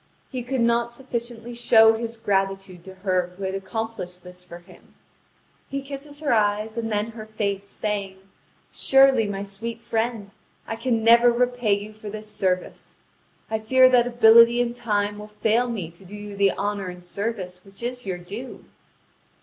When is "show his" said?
1.53-2.17